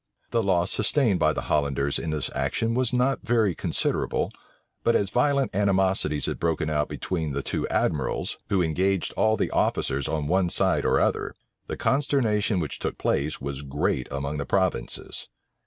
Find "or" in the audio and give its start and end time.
10.85-10.99